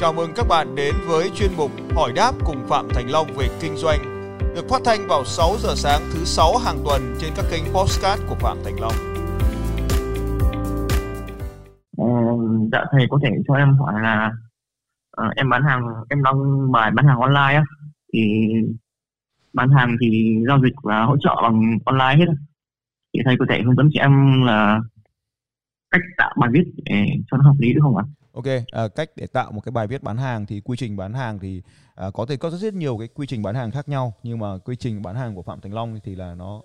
[0.00, 3.48] Chào mừng các bạn đến với chuyên mục Hỏi đáp cùng Phạm Thành Long về
[3.60, 3.98] kinh doanh
[4.54, 8.20] được phát thanh vào 6 giờ sáng thứ 6 hàng tuần trên các kênh podcast
[8.28, 8.92] của Phạm Thành Long.
[11.96, 12.06] Ờ,
[12.72, 14.32] dạ thầy có thể cho em hỏi là
[15.10, 17.64] ờ, em bán hàng em đăng bài bán hàng online á
[18.12, 18.48] thì
[19.52, 22.32] bán hàng thì giao dịch và hỗ trợ bằng online hết
[23.14, 24.80] thì thầy có thể hướng dẫn cho em là
[25.90, 28.04] cách tạo bài viết để cho nó hợp lý được không ạ?
[28.32, 31.14] Ok, à, cách để tạo một cái bài viết bán hàng thì quy trình bán
[31.14, 31.62] hàng thì
[31.94, 34.58] à, có thể có rất nhiều cái quy trình bán hàng khác nhau nhưng mà
[34.58, 36.62] quy trình bán hàng của Phạm Thành Long thì là nó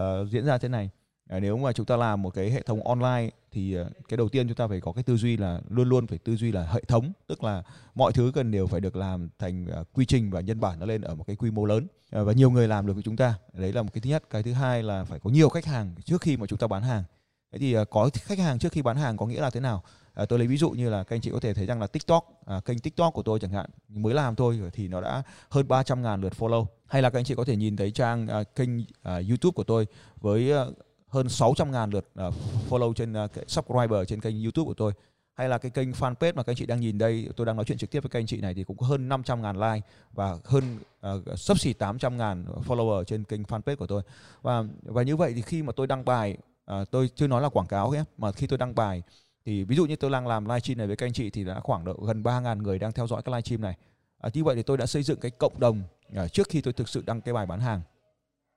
[0.00, 0.90] uh, diễn ra thế này.
[1.28, 4.28] À, nếu mà chúng ta làm một cái hệ thống online thì uh, cái đầu
[4.28, 6.66] tiên chúng ta phải có cái tư duy là luôn luôn phải tư duy là
[6.72, 7.62] hệ thống, tức là
[7.94, 10.86] mọi thứ cần đều phải được làm thành uh, quy trình và nhân bản nó
[10.86, 13.16] lên ở một cái quy mô lớn à, và nhiều người làm được với chúng
[13.16, 13.34] ta.
[13.52, 14.24] Đấy là một cái thứ nhất.
[14.30, 16.82] Cái thứ hai là phải có nhiều khách hàng trước khi mà chúng ta bán
[16.82, 17.04] hàng.
[17.52, 19.82] Thế thì à, có khách hàng trước khi bán hàng có nghĩa là thế nào?
[20.16, 21.86] à, tôi lấy ví dụ như là các anh chị có thể thấy rằng là
[21.86, 25.68] TikTok à, kênh TikTok của tôi chẳng hạn mới làm thôi thì nó đã hơn
[25.68, 26.66] 300 ngàn lượt follow.
[26.86, 28.70] Hay là các anh chị có thể nhìn thấy trang à, kênh
[29.02, 29.86] à, YouTube của tôi
[30.20, 30.64] với à,
[31.08, 32.24] hơn 600 ngàn lượt à,
[32.70, 34.92] follow trên uh, subscriber trên kênh YouTube của tôi.
[35.34, 37.64] Hay là cái kênh fanpage mà các anh chị đang nhìn đây tôi đang nói
[37.64, 39.86] chuyện trực tiếp với các anh chị này thì cũng có hơn 500 ngàn like
[40.12, 44.02] và hơn uh, sấp xỉ 800 ngàn follower trên kênh fanpage của tôi.
[44.42, 46.36] Và và như vậy thì khi mà tôi đăng bài
[46.66, 49.02] à, tôi chưa nói là quảng cáo nhé mà khi tôi đăng bài
[49.44, 51.60] thì ví dụ như tôi đang làm livestream này với các anh chị thì đã
[51.60, 53.76] khoảng độ gần 3.000 người đang theo dõi cái livestream này.
[54.18, 55.82] À, như vậy thì tôi đã xây dựng cái cộng đồng
[56.14, 57.80] à, trước khi tôi thực sự đăng cái bài bán hàng.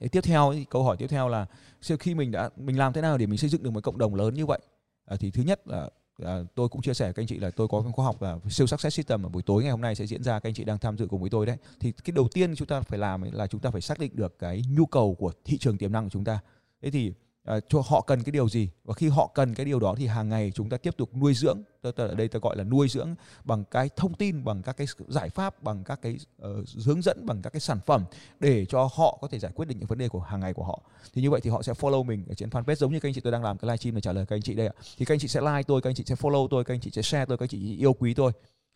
[0.00, 1.46] Thế tiếp theo câu hỏi tiếp theo là
[1.80, 3.98] sau khi mình đã mình làm thế nào để mình xây dựng được một cộng
[3.98, 4.58] đồng lớn như vậy?
[5.06, 5.90] À, thì thứ nhất là
[6.24, 8.22] à, tôi cũng chia sẻ với các anh chị là tôi có cái khóa học
[8.22, 10.54] là siêu success system ở buổi tối ngày hôm nay sẽ diễn ra các anh
[10.54, 11.56] chị đang tham dự cùng với tôi đấy.
[11.80, 14.38] Thì cái đầu tiên chúng ta phải làm là chúng ta phải xác định được
[14.38, 16.38] cái nhu cầu của thị trường tiềm năng của chúng ta.
[16.82, 17.12] Thế thì
[17.44, 18.68] Ờ, cho họ cần cái điều gì?
[18.84, 21.34] Và khi họ cần cái điều đó thì hàng ngày chúng ta tiếp tục nuôi
[21.34, 24.76] dưỡng tôi, ở đây tôi gọi là nuôi dưỡng bằng cái thông tin bằng các
[24.76, 26.16] cái giải pháp bằng các cái
[26.46, 28.04] uh, hướng dẫn bằng các cái sản phẩm
[28.40, 30.64] để cho họ có thể giải quyết được những vấn đề của hàng ngày của
[30.64, 30.80] họ.
[31.12, 33.14] Thì như vậy thì họ sẽ follow mình ở trên fanpage giống như các anh
[33.14, 34.72] chị tôi đang làm cái livestream để trả lời các anh chị đây ạ.
[34.98, 36.80] Thì các anh chị sẽ like tôi các anh chị sẽ follow tôi các anh
[36.80, 38.32] chị sẽ share tôi các anh chị yêu quý tôi.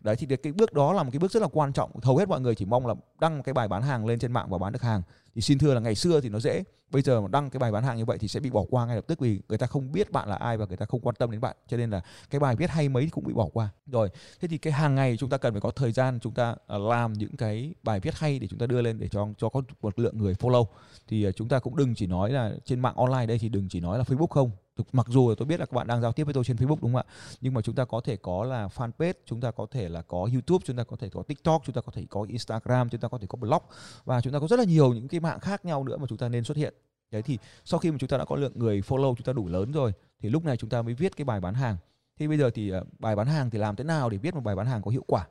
[0.00, 1.90] Đấy thì cái bước đó là một cái bước rất là quan trọng.
[2.02, 4.46] Hầu hết mọi người chỉ mong là đăng cái bài bán hàng lên trên mạng
[4.50, 5.02] và bán được hàng.
[5.34, 7.72] Thì xin thưa là ngày xưa thì nó dễ bây giờ mà đăng cái bài
[7.72, 9.66] bán hàng như vậy thì sẽ bị bỏ qua ngay lập tức vì người ta
[9.66, 11.90] không biết bạn là ai và người ta không quan tâm đến bạn cho nên
[11.90, 14.08] là cái bài viết hay mấy cũng bị bỏ qua rồi
[14.40, 17.12] thế thì cái hàng ngày chúng ta cần phải có thời gian chúng ta làm
[17.12, 19.98] những cái bài viết hay để chúng ta đưa lên để cho cho có một
[19.98, 20.64] lượng người follow
[21.08, 23.80] thì chúng ta cũng đừng chỉ nói là trên mạng online đây thì đừng chỉ
[23.80, 24.50] nói là Facebook không
[24.92, 26.92] mặc dù tôi biết là các bạn đang giao tiếp với tôi trên Facebook đúng
[26.92, 27.04] không ạ
[27.40, 30.18] nhưng mà chúng ta có thể có là fanpage chúng ta có thể là có
[30.18, 33.08] YouTube chúng ta có thể có TikTok chúng ta có thể có Instagram chúng ta
[33.08, 33.62] có thể có blog
[34.04, 36.18] và chúng ta có rất là nhiều những cái mạng khác nhau nữa mà chúng
[36.18, 36.74] ta nên xuất hiện
[37.10, 39.48] đấy thì sau khi mà chúng ta đã có lượng người follow chúng ta đủ
[39.48, 41.76] lớn rồi thì lúc này chúng ta mới viết cái bài bán hàng.
[42.18, 44.40] Thì bây giờ thì ờ, bài bán hàng thì làm thế nào để viết một
[44.40, 45.26] bài bán hàng có hiệu quả?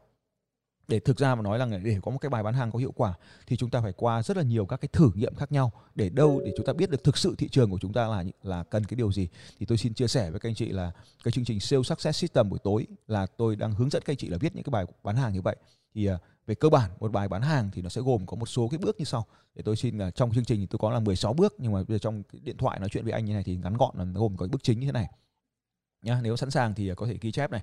[0.88, 2.92] Để thực ra mà nói là để có một cái bài bán hàng có hiệu
[2.92, 3.14] quả
[3.48, 6.10] thì chúng ta phải qua rất là nhiều các cái thử nghiệm khác nhau để
[6.10, 8.64] đâu để chúng ta biết được thực sự thị trường của chúng ta là là
[8.64, 9.28] cần cái điều gì.
[9.60, 10.92] Thì tôi xin chia sẻ với các anh chị là
[11.24, 14.18] cái chương trình sales success system buổi tối là tôi đang hướng dẫn các anh
[14.18, 15.56] chị là viết những cái bài bán hàng như vậy.
[15.94, 18.46] Thì uh, về cơ bản một bài bán hàng thì nó sẽ gồm có một
[18.46, 19.26] số cái bước như sau.
[19.56, 21.84] Để tôi xin là trong chương trình thì tôi có là 16 bước nhưng mà
[21.88, 23.98] bây giờ trong cái điện thoại nói chuyện với anh như này thì ngắn gọn
[23.98, 25.08] là gồm có bước chính như thế này.
[26.02, 27.62] Nhá nếu sẵn sàng thì à, có thể ghi chép này.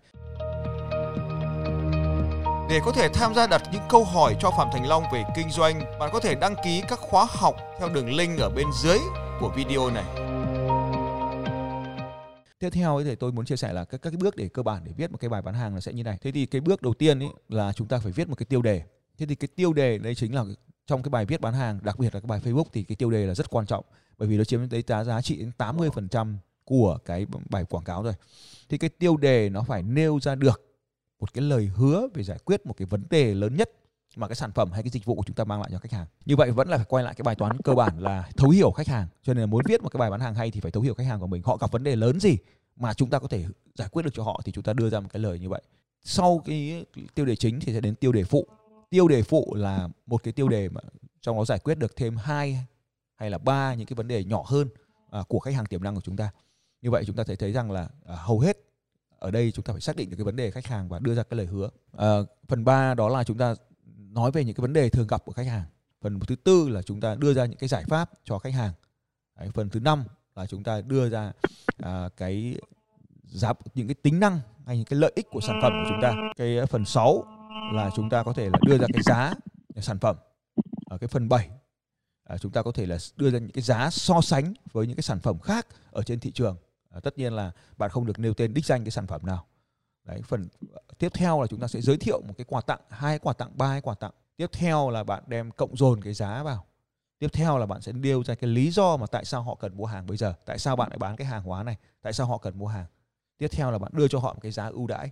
[2.70, 5.50] Để có thể tham gia đặt những câu hỏi cho Phạm Thành Long về kinh
[5.50, 8.98] doanh, bạn có thể đăng ký các khóa học theo đường link ở bên dưới
[9.40, 10.21] của video này.
[12.62, 14.82] Tiếp theo thì tôi muốn chia sẻ là các các cái bước để cơ bản
[14.84, 16.18] để viết một cái bài bán hàng là sẽ như này.
[16.22, 18.62] Thế thì cái bước đầu tiên ấy là chúng ta phải viết một cái tiêu
[18.62, 18.82] đề.
[19.18, 20.44] Thế thì cái tiêu đề đây chính là
[20.86, 23.10] trong cái bài viết bán hàng, đặc biệt là cái bài Facebook thì cái tiêu
[23.10, 23.84] đề là rất quan trọng
[24.18, 26.34] bởi vì nó chiếm tới giá giá trị đến 80%
[26.64, 28.12] của cái bài quảng cáo rồi.
[28.68, 30.76] Thì cái tiêu đề nó phải nêu ra được
[31.20, 33.70] một cái lời hứa về giải quyết một cái vấn đề lớn nhất
[34.16, 35.92] mà cái sản phẩm hay cái dịch vụ của chúng ta mang lại cho khách
[35.92, 36.06] hàng.
[36.24, 38.70] Như vậy vẫn là phải quay lại cái bài toán cơ bản là thấu hiểu
[38.70, 39.08] khách hàng.
[39.22, 40.94] Cho nên là muốn viết một cái bài bán hàng hay thì phải thấu hiểu
[40.94, 41.42] khách hàng của mình.
[41.44, 42.36] Họ gặp vấn đề lớn gì
[42.76, 45.00] mà chúng ta có thể giải quyết được cho họ thì chúng ta đưa ra
[45.00, 45.62] một cái lời như vậy.
[46.04, 48.46] Sau cái tiêu đề chính thì sẽ đến tiêu đề phụ.
[48.90, 50.80] Tiêu đề phụ là một cái tiêu đề mà
[51.20, 52.66] trong đó giải quyết được thêm hai
[53.16, 54.68] hay là ba những cái vấn đề nhỏ hơn
[55.10, 56.30] à, của khách hàng tiềm năng của chúng ta.
[56.82, 58.56] Như vậy chúng ta thấy thấy rằng là à, hầu hết
[59.18, 61.14] ở đây chúng ta phải xác định được cái vấn đề khách hàng và đưa
[61.14, 62.16] ra cái lời hứa à,
[62.48, 63.54] phần 3 đó là chúng ta
[64.14, 65.64] nói về những cái vấn đề thường gặp của khách hàng.
[66.00, 68.72] Phần thứ tư là chúng ta đưa ra những cái giải pháp cho khách hàng.
[69.38, 70.04] Đấy, phần thứ năm
[70.36, 71.32] là chúng ta đưa ra
[71.78, 72.56] à, cái
[73.24, 76.02] giá những cái tính năng hay những cái lợi ích của sản phẩm của chúng
[76.02, 76.14] ta.
[76.36, 77.24] Cái phần 6
[77.72, 79.34] là chúng ta có thể là đưa ra cái giá
[79.76, 80.16] sản phẩm.
[80.86, 81.48] Ở cái phần 7
[82.24, 84.96] à, chúng ta có thể là đưa ra những cái giá so sánh với những
[84.96, 86.56] cái sản phẩm khác ở trên thị trường.
[86.90, 89.46] À, tất nhiên là bạn không được nêu tên đích danh cái sản phẩm nào
[90.04, 90.48] đấy, phần
[90.98, 93.50] tiếp theo là chúng ta sẽ giới thiệu một cái quà tặng, hai quà tặng,
[93.54, 94.12] ba quà tặng.
[94.36, 96.64] Tiếp theo là bạn đem cộng dồn cái giá vào.
[97.18, 99.76] Tiếp theo là bạn sẽ nêu ra cái lý do mà tại sao họ cần
[99.76, 100.34] mua hàng bây giờ.
[100.44, 101.76] Tại sao bạn lại bán cái hàng hóa này?
[102.02, 102.86] Tại sao họ cần mua hàng?
[103.38, 105.10] Tiếp theo là bạn đưa cho họ một cái giá ưu đãi.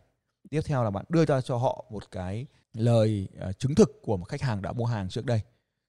[0.51, 4.17] Tiếp theo là bạn đưa ra cho họ một cái lời à, chứng thực của
[4.17, 5.41] một khách hàng đã mua hàng trước đây.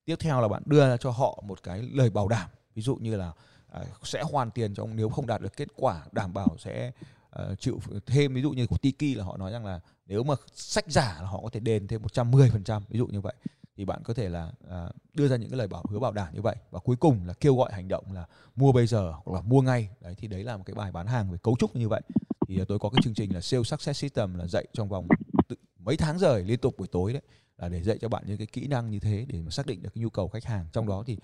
[0.05, 2.49] Tiếp theo là bạn đưa ra cho họ một cái lời bảo đảm.
[2.75, 3.31] Ví dụ như là
[3.71, 6.91] à, sẽ hoàn tiền cho ông, nếu không đạt được kết quả, đảm bảo sẽ
[7.39, 10.35] uh, chịu thêm ví dụ như của Tiki là họ nói rằng là nếu mà
[10.53, 13.33] sách giả là họ có thể đền thêm 110% ví dụ như vậy.
[13.77, 16.33] Thì bạn có thể là uh, đưa ra những cái lời bảo hứa bảo đảm
[16.33, 16.55] như vậy.
[16.71, 18.25] Và cuối cùng là kêu gọi hành động là
[18.55, 19.89] mua bây giờ hoặc là mua ngay.
[20.01, 22.01] Đấy thì đấy là một cái bài bán hàng về cấu trúc như vậy.
[22.47, 25.07] Thì à, tôi có cái chương trình là sales success system là dạy trong vòng
[25.47, 27.21] tự, mấy tháng rời liên tục buổi tối đấy
[27.57, 29.83] là để dạy cho bạn những cái kỹ năng như thế để mà xác định
[29.83, 30.65] được cái nhu cầu khách hàng.
[30.73, 31.17] Trong đó thì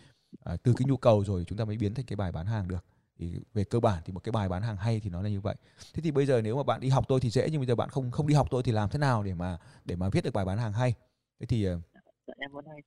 [0.43, 2.67] à, từ cái nhu cầu rồi chúng ta mới biến thành cái bài bán hàng
[2.67, 2.85] được
[3.19, 5.41] thì về cơ bản thì một cái bài bán hàng hay thì nó là như
[5.41, 5.55] vậy.
[5.93, 7.75] Thế thì bây giờ nếu mà bạn đi học tôi thì dễ nhưng bây giờ
[7.75, 10.23] bạn không không đi học tôi thì làm thế nào để mà để mà viết
[10.23, 10.93] được bài bán hàng hay?
[11.39, 11.67] Thế thì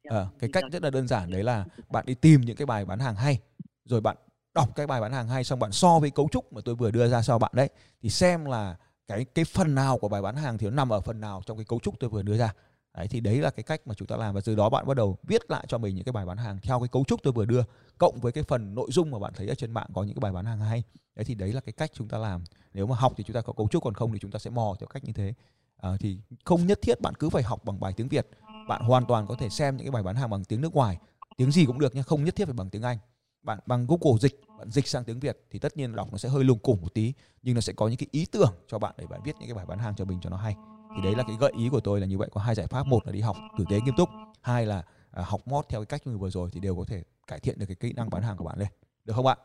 [0.05, 2.85] à, cái cách rất là đơn giản đấy là bạn đi tìm những cái bài
[2.85, 3.39] bán hàng hay
[3.85, 4.17] rồi bạn
[4.55, 6.91] đọc cái bài bán hàng hay xong bạn so với cấu trúc mà tôi vừa
[6.91, 7.69] đưa ra cho bạn đấy
[8.03, 8.77] thì xem là
[9.09, 11.57] cái cái phần nào của bài bán hàng thì nó nằm ở phần nào trong
[11.57, 12.55] cái cấu trúc tôi vừa đưa ra
[12.97, 14.97] đấy thì đấy là cái cách mà chúng ta làm và từ đó bạn bắt
[14.97, 17.33] đầu viết lại cho mình những cái bài bán hàng theo cái cấu trúc tôi
[17.33, 17.63] vừa đưa
[18.01, 20.21] cộng với cái phần nội dung mà bạn thấy ở trên mạng có những cái
[20.21, 20.83] bài bán hàng hay.
[21.17, 22.45] Đấy thì đấy là cái cách chúng ta làm.
[22.75, 24.51] Nếu mà học thì chúng ta có cấu trúc còn không thì chúng ta sẽ
[24.51, 25.35] mò theo cách như thế.
[25.77, 28.29] À, thì không nhất thiết bạn cứ phải học bằng bài tiếng việt.
[28.69, 30.99] Bạn hoàn toàn có thể xem những cái bài bán hàng bằng tiếng nước ngoài.
[31.37, 32.99] Tiếng gì cũng được nhưng không nhất thiết phải bằng tiếng anh.
[33.43, 36.29] Bạn bằng google dịch bạn dịch sang tiếng việt thì tất nhiên đọc nó sẽ
[36.29, 37.13] hơi lùng củng một tí
[37.43, 39.55] nhưng nó sẽ có những cái ý tưởng cho bạn để bạn viết những cái
[39.55, 40.55] bài bán hàng cho mình cho nó hay
[40.97, 42.87] thì đấy là cái gợi ý của tôi là như vậy có hai giải pháp.
[42.87, 44.09] Một là đi học tử tế nghiêm túc
[44.41, 47.03] hai là à, học mót theo cái cách như vừa rồi thì đều có thể
[47.27, 48.69] cải thiện được cái kỹ năng bán hàng của bạn lên.
[49.05, 49.39] Được không bạn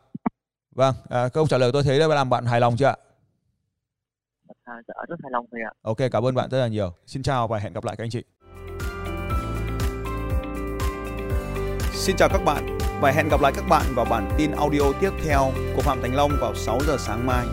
[0.74, 2.96] vâng à, câu trả lời tôi thấy đã làm bạn hài lòng chưa ạ?
[4.64, 5.72] À, dạ rất hài lòng thầy ạ.
[5.82, 6.92] Ok cảm ơn bạn rất là nhiều.
[7.06, 8.22] Xin chào và hẹn gặp lại các anh chị.
[11.92, 15.10] Xin chào các bạn và hẹn gặp lại các bạn vào bản tin audio tiếp
[15.24, 17.46] theo của Phạm Thành Long vào 6 giờ sáng mai.